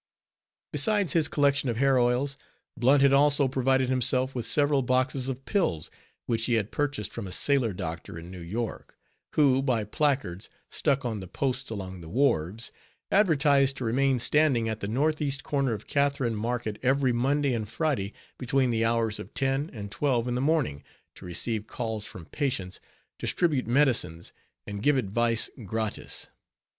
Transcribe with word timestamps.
Besides 0.71 1.13
his 1.13 1.27
collection 1.27 1.69
of 1.69 1.77
hair 1.77 1.99
oils, 1.99 2.35
Blunt 2.75 3.03
had 3.03 3.13
also 3.13 3.47
provided 3.47 3.87
himself 3.87 4.33
with 4.33 4.47
several 4.47 4.81
boxes 4.81 5.29
of 5.29 5.45
pills, 5.45 5.91
which 6.25 6.45
he 6.45 6.55
had 6.55 6.71
purchased 6.71 7.11
from 7.11 7.27
a 7.27 7.31
sailor 7.31 7.71
doctor 7.71 8.17
in 8.17 8.31
New 8.31 8.41
York, 8.41 8.97
who 9.35 9.61
by 9.61 9.83
placards 9.83 10.49
stuck 10.71 11.05
on 11.05 11.19
the 11.19 11.27
posts 11.27 11.69
along 11.69 12.01
the 12.01 12.09
wharves, 12.09 12.71
advertised 13.11 13.77
to 13.77 13.83
remain 13.85 14.17
standing 14.17 14.67
at 14.67 14.79
the 14.79 14.87
northeast 14.87 15.43
corner 15.43 15.71
of 15.71 15.85
Catharine 15.85 16.33
Market, 16.35 16.79
every 16.81 17.13
Monday 17.13 17.53
and 17.53 17.69
Friday, 17.69 18.11
between 18.39 18.71
the 18.71 18.83
hours 18.83 19.19
of 19.19 19.35
ten 19.35 19.69
and 19.71 19.91
twelve 19.91 20.27
in 20.27 20.33
the 20.33 20.41
morning, 20.41 20.81
to 21.13 21.25
receive 21.25 21.67
calls 21.67 22.05
from 22.05 22.25
patients, 22.25 22.79
distribute 23.19 23.67
medicines, 23.67 24.33
and 24.65 24.81
give 24.81 24.97
advice 24.97 25.47
gratis. 25.63 26.31